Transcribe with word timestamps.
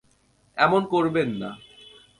এমন 0.57 0.81
করবেন 0.85 1.29
না। 1.41 1.49